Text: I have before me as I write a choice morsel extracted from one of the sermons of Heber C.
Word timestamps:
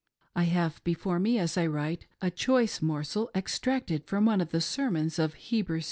I 0.35 0.45
have 0.45 0.83
before 0.83 1.19
me 1.19 1.37
as 1.37 1.57
I 1.59 1.67
write 1.67 2.07
a 2.23 2.31
choice 2.31 2.81
morsel 2.81 3.29
extracted 3.35 4.07
from 4.07 4.25
one 4.25 4.41
of 4.41 4.49
the 4.49 4.59
sermons 4.59 5.19
of 5.19 5.35
Heber 5.35 5.77
C. 5.77 5.79